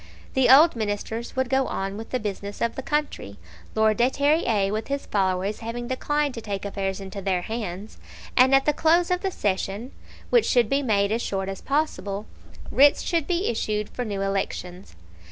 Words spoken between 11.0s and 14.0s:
as short as possible, writs should be issued